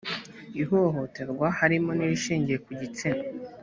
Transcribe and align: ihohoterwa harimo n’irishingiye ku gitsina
ihohoterwa 0.61 1.47
harimo 1.57 1.91
n’irishingiye 1.97 2.57
ku 2.65 2.71
gitsina 2.79 3.23